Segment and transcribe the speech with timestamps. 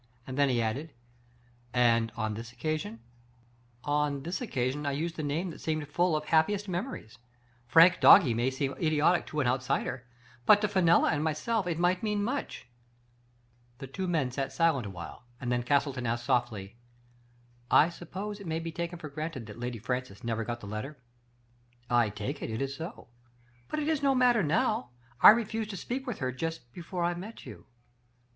[0.25, 0.93] Then he added,
[1.75, 3.01] "And on this occasion?
[3.83, 7.19] ""On this occasion I used the name that seemed full of happiest memories.'
[7.67, 8.73] Frank Doggie' may Digitized by Google I BHAM STOKER.
[8.73, 10.07] I2I seem idiotic to an outsider,
[10.47, 12.65] but to Fenella and myself it might mean much.'*
[13.77, 16.77] The two men sat silent awhile, and then Castle ton asked softly:
[17.69, 20.97] I suppose it may be taken for granted that Lady Francis never got the letter?
[21.29, 23.09] *'" I take it, it is so;
[23.67, 24.89] but it is no matter now,
[25.21, 27.67] I refused to speak with her just before I met you.
[27.69, 27.71] I.